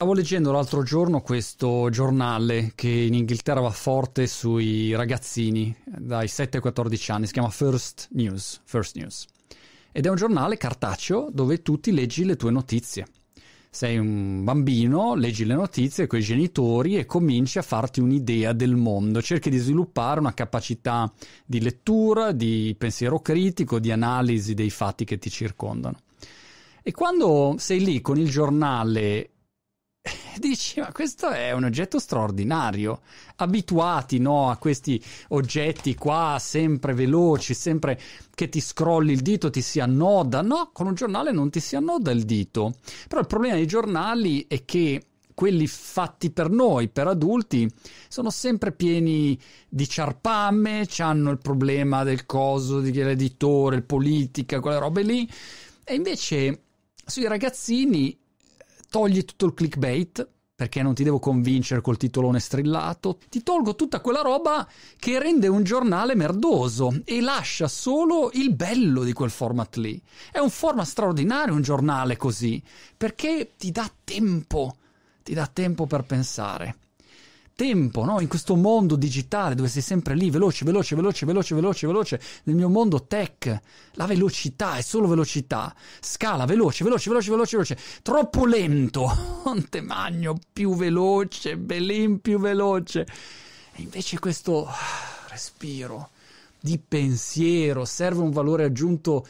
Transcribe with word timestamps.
Stavo 0.00 0.14
leggendo 0.14 0.52
l'altro 0.52 0.84
giorno 0.84 1.22
questo 1.22 1.88
giornale 1.90 2.70
che 2.76 2.88
in 2.88 3.14
Inghilterra 3.14 3.58
va 3.58 3.70
forte 3.70 4.28
sui 4.28 4.94
ragazzini 4.94 5.74
dai 5.84 6.28
7 6.28 6.58
ai 6.58 6.62
14 6.62 7.10
anni, 7.10 7.26
si 7.26 7.32
chiama 7.32 7.48
First 7.48 8.06
News, 8.12 8.60
First 8.62 8.94
News. 8.94 9.26
Ed 9.90 10.06
è 10.06 10.08
un 10.08 10.14
giornale 10.14 10.56
cartaceo 10.56 11.30
dove 11.32 11.62
tu 11.62 11.80
ti 11.80 11.90
leggi 11.90 12.24
le 12.24 12.36
tue 12.36 12.52
notizie. 12.52 13.08
Sei 13.70 13.98
un 13.98 14.44
bambino, 14.44 15.16
leggi 15.16 15.44
le 15.44 15.56
notizie 15.56 16.06
con 16.06 16.20
i 16.20 16.22
genitori 16.22 16.96
e 16.96 17.04
cominci 17.04 17.58
a 17.58 17.62
farti 17.62 17.98
un'idea 17.98 18.52
del 18.52 18.76
mondo, 18.76 19.20
cerchi 19.20 19.50
di 19.50 19.58
sviluppare 19.58 20.20
una 20.20 20.32
capacità 20.32 21.12
di 21.44 21.60
lettura, 21.60 22.30
di 22.30 22.72
pensiero 22.78 23.18
critico, 23.18 23.80
di 23.80 23.90
analisi 23.90 24.54
dei 24.54 24.70
fatti 24.70 25.04
che 25.04 25.18
ti 25.18 25.28
circondano. 25.28 25.96
E 26.84 26.92
quando 26.92 27.56
sei 27.58 27.82
lì 27.82 28.00
con 28.00 28.16
il 28.16 28.30
giornale 28.30 29.30
dici 30.48 30.80
ma 30.80 30.92
questo 30.92 31.28
è 31.30 31.52
un 31.52 31.64
oggetto 31.64 31.98
straordinario. 31.98 33.00
Abituati 33.36 34.18
no, 34.18 34.50
a 34.50 34.56
questi 34.56 35.02
oggetti 35.28 35.94
qua 35.94 36.38
sempre 36.40 36.94
veloci 36.94 37.54
sempre 37.54 38.00
che 38.34 38.48
ti 38.48 38.60
scrolli 38.60 39.12
il 39.12 39.20
dito 39.20 39.50
ti 39.50 39.60
si 39.60 39.80
annoda. 39.80 40.42
No 40.42 40.70
con 40.72 40.86
un 40.86 40.94
giornale 40.94 41.32
non 41.32 41.50
ti 41.50 41.60
si 41.60 41.76
annoda 41.76 42.10
il 42.10 42.24
dito. 42.24 42.74
Però 43.08 43.20
il 43.20 43.26
problema 43.26 43.54
dei 43.54 43.66
giornali 43.66 44.46
è 44.48 44.64
che 44.64 45.02
quelli 45.38 45.68
fatti 45.68 46.30
per 46.30 46.50
noi, 46.50 46.88
per 46.88 47.06
adulti, 47.06 47.70
sono 48.08 48.28
sempre 48.28 48.72
pieni 48.72 49.38
di 49.68 49.88
ciarpame, 49.88 50.88
hanno 50.98 51.30
il 51.30 51.38
problema 51.38 52.02
del 52.02 52.26
coso, 52.26 52.80
dell'editore, 52.80 53.82
politica, 53.82 54.58
quelle 54.58 54.80
robe 54.80 55.02
lì. 55.02 55.30
E 55.84 55.94
invece 55.94 56.62
sui 57.06 57.28
ragazzini 57.28 58.18
togli 58.90 59.24
tutto 59.24 59.46
il 59.46 59.54
clickbait, 59.54 60.28
perché 60.54 60.82
non 60.82 60.94
ti 60.94 61.04
devo 61.04 61.20
convincere 61.20 61.80
col 61.80 61.96
titolone 61.96 62.40
strillato, 62.40 63.18
ti 63.28 63.44
tolgo 63.44 63.76
tutta 63.76 64.00
quella 64.00 64.22
roba 64.22 64.68
che 64.98 65.20
rende 65.20 65.46
un 65.46 65.62
giornale 65.62 66.16
merdoso 66.16 67.02
e 67.04 67.20
lascia 67.20 67.68
solo 67.68 68.30
il 68.32 68.52
bello 68.54 69.04
di 69.04 69.12
quel 69.12 69.30
format 69.30 69.76
lì. 69.76 70.02
È 70.32 70.38
un 70.38 70.50
format 70.50 70.86
straordinario 70.86 71.54
un 71.54 71.62
giornale 71.62 72.16
così, 72.16 72.60
perché 72.96 73.52
ti 73.56 73.70
dà 73.70 73.88
tempo, 74.02 74.76
ti 75.22 75.32
dà 75.32 75.46
tempo 75.46 75.86
per 75.86 76.02
pensare 76.02 76.76
tempo, 77.58 78.04
no? 78.04 78.20
In 78.20 78.28
questo 78.28 78.54
mondo 78.54 78.94
digitale 78.94 79.56
dove 79.56 79.66
sei 79.66 79.82
sempre 79.82 80.14
lì, 80.14 80.30
veloce, 80.30 80.64
veloce, 80.64 80.94
veloce, 80.94 81.26
veloce, 81.26 81.56
veloce, 81.56 81.86
veloce. 81.88 82.20
Nel 82.44 82.54
mio 82.54 82.68
mondo 82.68 83.02
tech, 83.08 83.60
la 83.94 84.06
velocità 84.06 84.76
è 84.76 84.80
solo 84.80 85.08
velocità. 85.08 85.74
Scala, 85.98 86.44
veloce, 86.44 86.84
veloce, 86.84 87.08
veloce, 87.08 87.30
veloce, 87.30 87.56
veloce. 87.56 87.78
Troppo 88.02 88.46
lento. 88.46 89.10
Non 89.48 89.68
te 89.68 89.80
magno 89.80 90.38
più 90.52 90.76
veloce, 90.76 91.56
Belin 91.56 92.20
più 92.20 92.38
veloce. 92.38 93.00
E 93.72 93.82
invece 93.82 94.20
questo 94.20 94.66
ah, 94.66 94.74
respiro 95.28 96.10
di 96.60 96.78
pensiero 96.78 97.84
serve 97.84 98.20
un 98.20 98.30
valore 98.30 98.64
aggiunto 98.64 99.26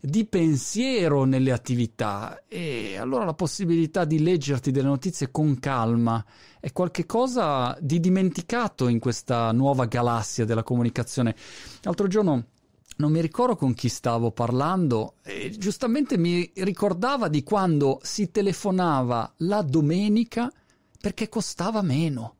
di 0.00 0.26
pensiero 0.26 1.24
nelle 1.24 1.50
attività 1.50 2.44
e 2.46 2.96
allora 2.96 3.24
la 3.24 3.34
possibilità 3.34 4.04
di 4.04 4.22
leggerti 4.22 4.70
delle 4.70 4.86
notizie 4.86 5.30
con 5.30 5.58
calma 5.58 6.24
è 6.60 6.72
qualcosa 6.72 7.76
di 7.80 7.98
dimenticato 7.98 8.88
in 8.88 9.00
questa 9.00 9.50
nuova 9.52 9.86
galassia 9.86 10.44
della 10.44 10.62
comunicazione. 10.62 11.34
L'altro 11.82 12.06
giorno 12.06 12.44
non 12.98 13.12
mi 13.12 13.20
ricordo 13.20 13.56
con 13.56 13.74
chi 13.74 13.88
stavo 13.88 14.30
parlando 14.30 15.14
e 15.22 15.50
giustamente 15.56 16.16
mi 16.16 16.50
ricordava 16.54 17.28
di 17.28 17.42
quando 17.42 17.98
si 18.02 18.30
telefonava 18.30 19.34
la 19.38 19.62
domenica 19.62 20.50
perché 21.00 21.28
costava 21.28 21.82
meno. 21.82 22.37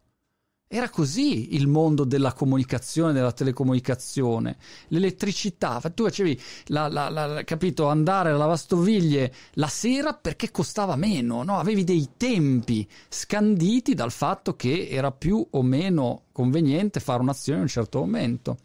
Era 0.70 0.90
così 0.90 1.54
il 1.54 1.66
mondo 1.66 2.04
della 2.04 2.34
comunicazione, 2.34 3.14
della 3.14 3.32
telecomunicazione, 3.32 4.58
l'elettricità. 4.88 5.80
Tu 5.94 6.04
facevi, 6.04 6.38
la, 6.66 6.88
la, 6.88 7.08
la, 7.08 7.42
capito, 7.44 7.86
andare 7.86 8.28
alla 8.28 8.40
lavastoviglie 8.40 9.32
la 9.52 9.68
sera 9.68 10.12
perché 10.12 10.50
costava 10.50 10.94
meno, 10.94 11.42
no? 11.42 11.58
Avevi 11.58 11.84
dei 11.84 12.10
tempi 12.18 12.86
scanditi 13.08 13.94
dal 13.94 14.12
fatto 14.12 14.56
che 14.56 14.88
era 14.90 15.10
più 15.10 15.44
o 15.48 15.62
meno 15.62 16.24
conveniente 16.32 17.00
fare 17.00 17.22
un'azione 17.22 17.60
in 17.60 17.64
un 17.64 17.70
certo 17.70 18.00
momento. 18.00 18.58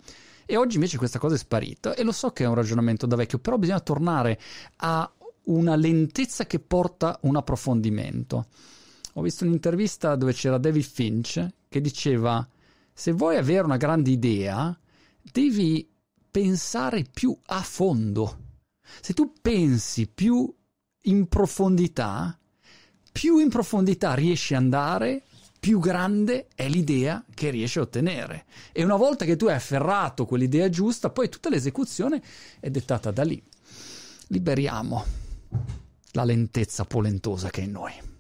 E 0.46 0.58
oggi 0.58 0.75
invece 0.75 0.97
questa 0.97 1.19
cosa 1.19 1.36
è 1.36 1.38
sparita 1.38 1.96
e 1.96 2.03
lo 2.03 2.12
so 2.12 2.31
che 2.31 2.44
è 2.44 2.47
un 2.47 2.56
ragionamento 2.56 3.06
da 3.06 3.16
vecchio, 3.16 3.40
però 3.40 3.58
bisogna 3.58 3.80
tornare 3.80 4.38
a 4.75 5.09
una 5.46 5.78
lentezza 5.78 6.46
che 6.46 6.59
porta 6.59 7.18
un 7.22 7.38
approfondimento. 7.38 8.47
Ho 9.13 9.22
visto 9.22 9.46
un'intervista 9.46 10.18
dove 10.18 10.34
c'era 10.34 10.58
David 10.58 10.84
Finch 10.84 11.47
che 11.73 11.81
diceva 11.81 12.47
se 12.94 13.11
vuoi 13.13 13.35
avere 13.35 13.63
una 13.63 13.78
grande 13.78 14.11
idea 14.11 14.79
devi 15.19 15.89
pensare 16.29 17.03
più 17.11 17.35
a 17.47 17.61
fondo. 17.61 18.38
Se 19.01 19.13
tu 19.13 19.34
pensi 19.41 20.07
più 20.07 20.53
in 21.06 21.28
profondità, 21.28 22.38
più 23.12 23.39
in 23.39 23.50
profondità 23.50 24.13
riesci 24.13 24.53
ad 24.53 24.62
andare, 24.62 25.23
più 25.59 25.79
grande 25.79 26.47
è 26.53 26.69
l'idea 26.69 27.25
che 27.33 27.50
riesci 27.50 27.79
a 27.79 27.83
ottenere. 27.83 28.45
E 28.72 28.83
una 28.83 28.95
volta 28.95 29.25
che 29.25 29.35
tu 29.35 29.47
hai 29.47 29.56
afferrato 29.56 30.28
quell'idea 30.28 30.69
giusta, 30.69 31.09
poi 31.09 31.29
tutta 31.29 31.50
l'esecuzione 31.50 32.22
è 32.59 32.69
dettata 32.69 33.09
da 33.09 33.23
lì. 33.23 33.41
Liberiamo 34.28 35.06
la 36.12 36.23
lentezza 36.23 36.85
polentosa 36.85 37.50
che 37.50 37.62
è 37.62 37.63
in 37.63 37.72
noi. 37.72 38.12